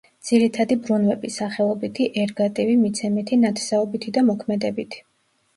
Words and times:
ძირითადი 0.27 0.77
ბრუნვები: 0.85 1.29
სახელობითი, 1.35 2.07
ერგატივი, 2.23 2.79
მიცემითი, 2.87 3.39
ნათესაობითი 3.45 4.15
და 4.17 4.25
მოქმედებითი. 4.31 5.07